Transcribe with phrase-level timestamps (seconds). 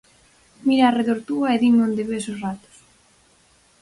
[0.67, 2.75] Mira arredor túa e dime onde ves os ratos.